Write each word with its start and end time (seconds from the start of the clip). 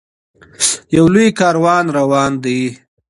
یو 0.95 1.05
لوی 1.13 1.27
کاروان 1.39 1.85
روان 1.97 2.31
دی. 2.43 2.59